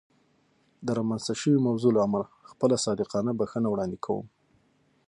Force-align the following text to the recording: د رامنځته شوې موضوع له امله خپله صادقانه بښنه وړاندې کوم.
د 0.85 0.87
رامنځته 0.97 1.33
شوې 1.41 1.57
موضوع 1.67 1.91
له 1.95 2.01
امله 2.07 2.25
خپله 2.51 2.75
صادقانه 2.85 3.31
بښنه 3.39 3.67
وړاندې 3.69 3.97
کوم. 4.05 4.25